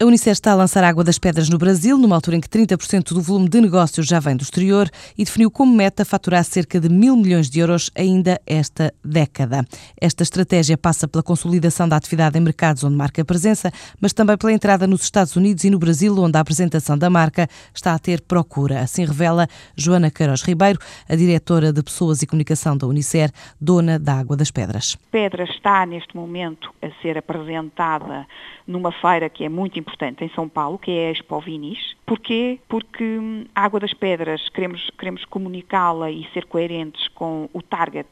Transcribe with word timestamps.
A 0.00 0.04
Unicef 0.06 0.30
está 0.30 0.52
a 0.52 0.54
lançar 0.54 0.84
Água 0.84 1.02
das 1.02 1.18
Pedras 1.18 1.50
no 1.50 1.58
Brasil, 1.58 1.98
numa 1.98 2.14
altura 2.14 2.36
em 2.36 2.40
que 2.40 2.48
30% 2.48 3.12
do 3.12 3.20
volume 3.20 3.48
de 3.48 3.60
negócios 3.60 4.06
já 4.06 4.20
vem 4.20 4.36
do 4.36 4.44
exterior 4.44 4.88
e 5.18 5.24
definiu 5.24 5.50
como 5.50 5.74
meta 5.74 6.04
faturar 6.04 6.44
cerca 6.44 6.78
de 6.78 6.88
mil 6.88 7.16
milhões 7.16 7.50
de 7.50 7.58
euros 7.58 7.90
ainda 7.96 8.40
esta 8.46 8.94
década. 9.04 9.64
Esta 10.00 10.22
estratégia 10.22 10.78
passa 10.78 11.08
pela 11.08 11.20
consolidação 11.20 11.88
da 11.88 11.96
atividade 11.96 12.38
em 12.38 12.40
mercados 12.40 12.84
onde 12.84 12.94
marca 12.94 13.24
presença, 13.24 13.72
mas 14.00 14.12
também 14.12 14.38
pela 14.38 14.52
entrada 14.52 14.86
nos 14.86 15.02
Estados 15.02 15.34
Unidos 15.34 15.64
e 15.64 15.70
no 15.70 15.80
Brasil, 15.80 16.16
onde 16.16 16.38
a 16.38 16.42
apresentação 16.42 16.96
da 16.96 17.10
marca 17.10 17.48
está 17.74 17.92
a 17.92 17.98
ter 17.98 18.20
procura. 18.20 18.78
Assim 18.78 19.04
revela 19.04 19.48
Joana 19.76 20.12
Queiroz 20.12 20.42
Ribeiro, 20.42 20.78
a 21.08 21.16
diretora 21.16 21.72
de 21.72 21.82
Pessoas 21.82 22.22
e 22.22 22.26
Comunicação 22.28 22.76
da 22.76 22.86
Unicef, 22.86 23.32
dona 23.60 23.98
da 23.98 24.14
Água 24.14 24.36
das 24.36 24.52
Pedras. 24.52 24.96
Pedra 25.10 25.42
está 25.42 25.84
neste 25.84 26.14
momento 26.14 26.72
a 26.80 26.88
ser 27.02 27.18
apresentada 27.18 28.28
numa 28.64 28.92
feira 28.92 29.28
que 29.28 29.42
é 29.42 29.48
muito 29.48 29.76
importante 29.76 29.87
importante 29.88 30.24
em 30.24 30.28
São 30.30 30.48
Paulo, 30.48 30.78
que 30.78 30.90
é 30.90 31.08
a 31.08 31.10
Expo 31.10 31.40
Vinis. 31.40 31.96
Porquê? 32.08 32.58
Porque 32.66 33.04
hum, 33.04 33.44
a 33.54 33.64
Água 33.64 33.78
das 33.80 33.92
Pedras 33.92 34.48
queremos, 34.48 34.88
queremos 34.98 35.26
comunicá-la 35.26 36.10
e 36.10 36.26
ser 36.32 36.46
coerentes 36.46 37.06
com 37.08 37.50
o 37.52 37.60
target 37.60 38.08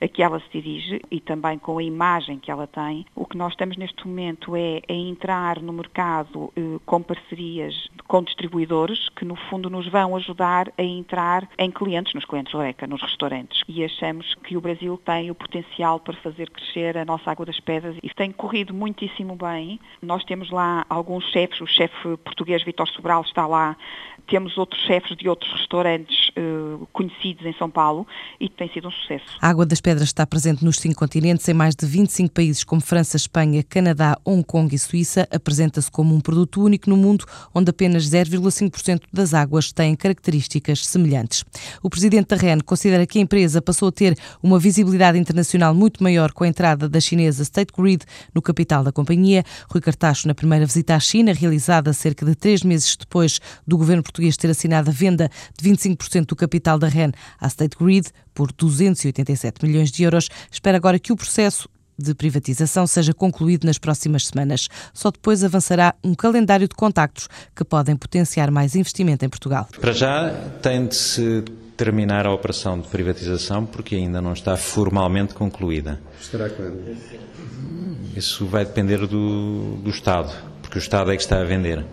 a 0.00 0.08
que 0.08 0.22
ela 0.22 0.40
se 0.40 0.46
dirige 0.52 1.00
e 1.10 1.20
também 1.20 1.58
com 1.58 1.78
a 1.78 1.82
imagem 1.82 2.38
que 2.38 2.50
ela 2.50 2.66
tem. 2.66 3.06
O 3.14 3.24
que 3.24 3.36
nós 3.36 3.52
estamos 3.52 3.76
neste 3.76 4.06
momento 4.06 4.54
é 4.56 4.82
a 4.88 4.92
entrar 4.92 5.60
no 5.60 5.72
mercado 5.72 6.52
eh, 6.56 6.78
com 6.84 7.02
parcerias 7.02 7.88
com 8.06 8.22
distribuidores 8.22 9.08
que 9.10 9.24
no 9.24 9.36
fundo 9.36 9.68
nos 9.68 9.88
vão 9.88 10.16
ajudar 10.16 10.72
a 10.78 10.82
entrar 10.82 11.48
em 11.58 11.70
clientes, 11.70 12.14
nos 12.14 12.24
clientes 12.24 12.54
Oreca, 12.54 12.86
nos 12.86 13.02
restaurantes. 13.02 13.62
E 13.68 13.84
achamos 13.84 14.34
que 14.44 14.56
o 14.56 14.60
Brasil 14.60 15.00
tem 15.04 15.30
o 15.30 15.34
potencial 15.34 15.98
para 16.00 16.16
fazer 16.16 16.50
crescer 16.50 16.96
a 16.96 17.04
nossa 17.04 17.30
Água 17.30 17.46
das 17.46 17.58
Pedras 17.60 17.96
e 18.02 18.08
tem 18.10 18.30
corrido 18.30 18.72
muitíssimo 18.72 19.36
bem. 19.36 19.80
Nós 20.02 20.24
temos 20.24 20.50
lá 20.50 20.84
alguns 20.88 21.24
chefes, 21.30 21.60
o 21.60 21.66
chefe 21.66 22.16
português 22.18 22.62
Vitor 22.62 22.88
Sobral 22.88 23.24
está 23.36 23.46
lá. 23.46 23.76
Temos 24.26 24.56
outros 24.56 24.82
chefes 24.82 25.14
de 25.16 25.28
outros 25.28 25.52
restaurantes 25.52 26.25
uh, 26.36 26.86
conhecidos 26.92 27.44
em 27.44 27.52
São 27.54 27.70
Paulo 27.70 28.06
e 28.40 28.48
tem 28.48 28.70
sido 28.72 28.88
um 28.88 28.90
sucesso. 28.90 29.24
A 29.40 29.48
Água 29.48 29.66
das 29.66 29.80
Pedras 29.80 30.08
está 30.08 30.26
presente 30.26 30.64
nos 30.64 30.78
cinco 30.78 30.96
continentes, 30.96 31.48
em 31.48 31.54
mais 31.54 31.74
de 31.74 31.86
25 31.86 32.32
países 32.32 32.64
como 32.64 32.80
França, 32.80 33.16
Espanha, 33.16 33.62
Canadá, 33.62 34.18
Hong 34.24 34.44
Kong 34.44 34.74
e 34.74 34.78
Suíça. 34.78 35.26
Apresenta-se 35.30 35.90
como 35.90 36.14
um 36.14 36.20
produto 36.20 36.62
único 36.62 36.88
no 36.90 36.96
mundo, 36.96 37.24
onde 37.54 37.70
apenas 37.70 38.04
0,5% 38.04 39.02
das 39.12 39.34
águas 39.34 39.72
têm 39.72 39.94
características 39.94 40.86
semelhantes. 40.86 41.44
O 41.82 41.90
presidente 41.90 42.28
da 42.28 42.36
REN 42.36 42.60
considera 42.60 43.06
que 43.06 43.18
a 43.18 43.22
empresa 43.22 43.62
passou 43.62 43.88
a 43.88 43.92
ter 43.92 44.16
uma 44.42 44.58
visibilidade 44.58 45.18
internacional 45.18 45.74
muito 45.74 46.02
maior 46.02 46.32
com 46.32 46.44
a 46.44 46.48
entrada 46.48 46.88
da 46.88 47.00
chinesa 47.00 47.42
State 47.42 47.72
Grid 47.76 48.04
no 48.34 48.42
capital 48.42 48.84
da 48.84 48.92
companhia. 48.92 49.44
Rui 49.70 49.80
Cartacho, 49.80 50.28
na 50.28 50.34
primeira 50.34 50.66
visita 50.66 50.94
à 50.94 51.00
China, 51.00 51.32
realizada 51.32 51.92
cerca 51.92 52.24
de 52.24 52.34
três 52.34 52.62
meses 52.62 52.96
depois 52.96 53.40
do 53.66 53.76
governo 53.76 54.02
português 54.02 54.36
ter 54.36 54.50
assinado 54.50 54.90
a 54.90 54.92
venda 54.92 55.30
de 55.58 55.68
25% 55.68 56.25
do 56.26 56.36
capital 56.36 56.78
da 56.78 56.88
REN 56.88 57.12
à 57.40 57.46
State 57.46 57.76
Grid 57.78 58.08
por 58.34 58.52
287 58.52 59.64
milhões 59.64 59.90
de 59.90 60.02
euros, 60.02 60.28
espera 60.50 60.76
agora 60.76 60.98
que 60.98 61.12
o 61.12 61.16
processo 61.16 61.68
de 61.98 62.14
privatização 62.14 62.86
seja 62.86 63.14
concluído 63.14 63.64
nas 63.64 63.78
próximas 63.78 64.26
semanas. 64.26 64.68
Só 64.92 65.10
depois 65.10 65.42
avançará 65.42 65.94
um 66.04 66.14
calendário 66.14 66.68
de 66.68 66.74
contactos 66.74 67.28
que 67.54 67.64
podem 67.64 67.96
potenciar 67.96 68.50
mais 68.50 68.74
investimento 68.74 69.24
em 69.24 69.28
Portugal. 69.28 69.68
Para 69.80 69.92
já 69.92 70.30
tem 70.60 70.86
de 70.86 70.94
se 70.94 71.44
terminar 71.76 72.26
a 72.26 72.32
operação 72.32 72.80
de 72.80 72.88
privatização 72.88 73.66
porque 73.66 73.96
ainda 73.96 74.20
não 74.20 74.32
está 74.32 74.56
formalmente 74.56 75.34
concluída. 75.34 76.00
Estará 76.20 76.48
quando? 76.48 76.96
Isso 78.16 78.46
vai 78.46 78.64
depender 78.64 79.06
do, 79.06 79.76
do 79.76 79.90
Estado, 79.90 80.32
porque 80.62 80.78
o 80.78 80.80
Estado 80.80 81.12
é 81.12 81.16
que 81.16 81.22
está 81.22 81.40
a 81.40 81.44
vender 81.44 81.84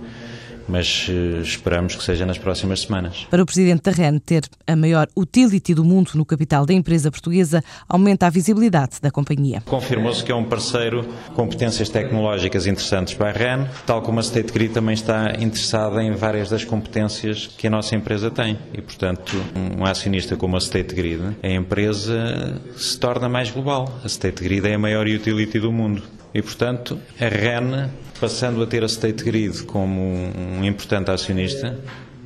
mas 0.68 1.08
uh, 1.08 1.42
esperamos 1.42 1.96
que 1.96 2.04
seja 2.04 2.26
nas 2.26 2.38
próximas 2.38 2.82
semanas. 2.82 3.28
Para 3.30 3.44
o 3.44 3.46
presidente 3.46 3.84
da 3.84 3.92
REN, 3.92 4.18
ter 4.20 4.44
a 4.66 4.76
maior 4.76 5.08
utility 5.16 5.74
do 5.74 5.84
mundo 5.84 6.12
no 6.16 6.26
capital 6.26 6.66
da 6.66 6.74
empresa 6.74 7.12
portuguesa 7.12 7.64
aumenta 7.88 8.28
a 8.28 8.30
visibilidade 8.30 9.00
da 9.02 9.12
companhia. 9.12 9.62
Confirmou-se 9.66 10.24
que 10.24 10.32
é 10.32 10.36
um 10.36 10.46
parceiro 10.46 11.08
com 11.36 11.44
competências 11.44 11.90
tecnológicas 11.90 12.66
interessantes 12.66 13.14
para 13.14 13.30
a 13.30 13.32
REN, 13.32 13.68
tal 13.86 14.02
como 14.02 14.20
a 14.20 14.24
State 14.24 14.52
Grid 14.54 14.74
também 14.74 14.94
está 14.94 15.34
interessada 15.40 16.02
em 16.02 16.14
várias 16.14 16.50
das 16.50 16.64
competências 16.64 17.48
que 17.48 17.68
a 17.68 17.70
nossa 17.70 17.96
empresa 17.96 18.32
tem. 18.32 18.58
E, 18.74 18.82
portanto, 18.82 19.36
um 19.78 19.86
acionista 19.86 20.38
como 20.38 20.56
a 20.56 20.60
State 20.60 20.96
Grid, 20.96 21.36
a 21.44 21.50
empresa 21.50 22.62
se 22.78 22.98
torna 22.98 23.28
mais 23.28 23.52
global. 23.52 24.00
A 24.04 24.08
State 24.08 24.42
Grid 24.42 24.66
é 24.68 24.76
a 24.76 24.80
maior 24.80 25.06
utility 25.06 25.60
do 25.60 25.72
mundo. 25.72 26.02
E, 26.34 26.42
portanto, 26.42 26.98
a 27.20 27.28
REN, 27.28 27.90
passando 28.24 28.64
a 28.64 28.66
ter 28.66 28.82
a 28.84 28.86
State 28.86 29.22
Grid 29.22 29.64
como 29.64 30.00
um 30.02 30.64
importante 30.64 31.12
acionista, 31.12 31.78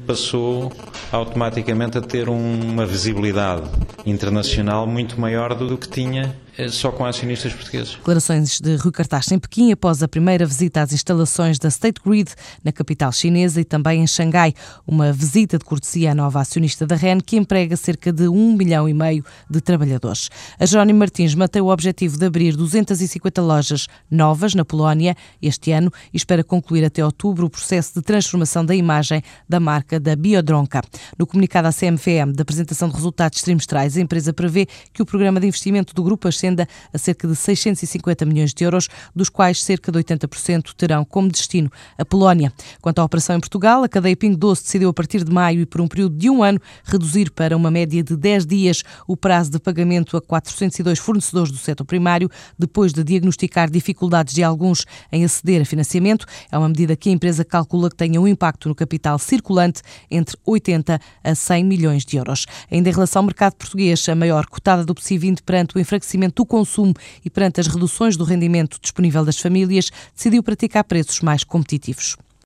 passou 0.05 0.71
automaticamente 1.11 1.97
a 1.97 2.01
ter 2.01 2.29
uma 2.29 2.85
visibilidade 2.85 3.67
internacional 4.05 4.85
muito 4.85 5.19
maior 5.19 5.55
do 5.55 5.75
que 5.75 5.89
tinha 5.89 6.35
só 6.69 6.91
com 6.91 7.05
acionistas 7.05 7.53
portugueses. 7.53 7.95
Declarações 7.95 8.59
de 8.59 8.75
Rui 8.75 8.91
Cartaz 8.91 9.31
em 9.31 9.37
Pequim 9.37 9.71
após 9.71 10.01
a 10.01 10.07
primeira 10.07 10.45
visita 10.45 10.81
às 10.81 10.91
instalações 10.91 11.59
da 11.59 11.69
State 11.69 12.01
Grid 12.03 12.31
na 12.63 12.71
capital 12.71 13.11
chinesa 13.11 13.61
e 13.61 13.63
também 13.63 14.01
em 14.01 14.07
Xangai, 14.07 14.53
uma 14.85 15.13
visita 15.13 15.57
de 15.57 15.65
cortesia 15.65 16.11
à 16.11 16.15
nova 16.15 16.41
acionista 16.41 16.87
da 16.87 16.95
REN 16.95 17.19
que 17.19 17.37
emprega 17.37 17.77
cerca 17.77 18.11
de 18.11 18.27
um 18.27 18.53
milhão 18.55 18.89
e 18.89 18.93
meio 18.93 19.23
de 19.49 19.61
trabalhadores. 19.61 20.29
A 20.59 20.65
Jerónimo 20.65 20.99
Martins 20.99 21.35
mantém 21.35 21.61
o 21.61 21.67
objetivo 21.67 22.17
de 22.17 22.25
abrir 22.25 22.55
250 22.55 23.41
lojas 23.41 23.87
novas 24.09 24.55
na 24.55 24.65
Polónia 24.65 25.15
este 25.41 25.71
ano 25.71 25.91
e 26.13 26.17
espera 26.17 26.43
concluir 26.43 26.83
até 26.83 27.05
outubro 27.05 27.45
o 27.45 27.49
processo 27.49 27.93
de 27.93 28.01
transformação 28.01 28.65
da 28.65 28.73
imagem 28.73 29.21
da 29.47 29.59
marca 29.59 29.99
da 29.99 30.15
Biodronca. 30.15 30.81
No 31.17 31.27
comunicado 31.27 31.67
à 31.67 31.71
CMVM 31.71 32.33
da 32.33 32.41
apresentação 32.41 32.89
de 32.89 32.95
resultados 32.95 33.41
trimestrais, 33.41 33.97
a 33.97 34.01
empresa 34.01 34.33
prevê 34.33 34.67
que 34.93 35.01
o 35.01 35.05
programa 35.05 35.39
de 35.39 35.47
investimento 35.47 35.93
do 35.93 36.03
grupo 36.03 36.27
Ascend 36.27 36.46
a 36.93 36.97
cerca 36.97 37.27
de 37.27 37.35
650 37.35 38.25
milhões 38.25 38.53
de 38.53 38.63
euros, 38.63 38.87
dos 39.15 39.29
quais 39.29 39.63
cerca 39.63 39.91
de 39.91 39.99
80% 39.99 40.73
terão 40.75 41.03
como 41.03 41.29
destino 41.29 41.71
a 41.97 42.05
Polónia. 42.05 42.53
Quanto 42.81 42.99
à 42.99 43.03
operação 43.03 43.35
em 43.35 43.39
Portugal, 43.39 43.83
a 43.83 43.89
cadeia 43.89 44.15
Pingo 44.15 44.37
Doce 44.37 44.63
decidiu 44.63 44.89
a 44.89 44.93
partir 44.93 45.23
de 45.23 45.31
maio 45.31 45.61
e 45.61 45.65
por 45.65 45.81
um 45.81 45.87
período 45.87 46.15
de 46.15 46.29
um 46.29 46.43
ano 46.43 46.59
reduzir 46.83 47.31
para 47.31 47.55
uma 47.55 47.71
média 47.71 48.03
de 48.03 48.15
10 48.15 48.45
dias 48.45 48.83
o 49.07 49.17
prazo 49.17 49.51
de 49.51 49.59
pagamento 49.59 50.15
a 50.15 50.21
402 50.21 50.99
fornecedores 50.99 51.51
do 51.51 51.57
setor 51.57 51.85
primário, 51.85 52.29
depois 52.57 52.93
de 52.93 53.03
diagnosticar 53.03 53.69
dificuldades 53.69 54.33
de 54.33 54.43
alguns 54.43 54.85
em 55.11 55.23
aceder 55.25 55.61
a 55.61 55.65
financiamento. 55.65 56.25
É 56.51 56.57
uma 56.57 56.69
medida 56.69 56.95
que 56.95 57.09
a 57.09 57.11
empresa 57.11 57.43
calcula 57.43 57.89
que 57.89 57.95
tenha 57.95 58.19
um 58.19 58.27
impacto 58.27 58.69
no 58.69 58.75
capital 58.75 59.17
circulante 59.19 59.81
entre 60.09 60.37
80 60.45 60.99
a 61.23 61.35
100 61.35 61.63
milhões 61.63 62.05
de 62.05 62.17
euros. 62.17 62.45
Ainda 62.71 62.89
em 62.89 62.93
relação 62.93 63.21
ao 63.21 63.25
mercado 63.25 63.55
português, 63.55 64.07
a 64.09 64.15
maior 64.15 64.45
cotada 64.45 64.85
do 64.85 64.93
PSI 64.93 65.17
20 65.17 65.43
perante 65.43 65.75
o 65.75 65.79
enfraquecimento 65.79 66.36
do 66.37 66.45
consumo 66.45 66.93
e 67.25 67.29
perante 67.29 67.59
as 67.59 67.67
reduções 67.67 68.15
do 68.15 68.23
rendimento 68.23 68.79
disponível 68.81 69.25
das 69.25 69.39
famílias, 69.39 69.89
decidiu 70.15 70.43
praticar 70.43 70.83
preços 70.83 71.21
mais 71.21 71.43
competitivos. 71.43 72.15